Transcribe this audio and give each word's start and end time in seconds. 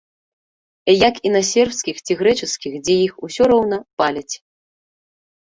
Як 1.09 1.15
і 1.29 1.31
на 1.35 1.41
сербскіх 1.49 1.95
ці 2.05 2.17
грэчаскіх, 2.21 2.73
дзе 2.87 2.95
іх 3.07 3.13
усё 3.29 3.43
роўна 3.53 3.77
паляць. 4.01 4.35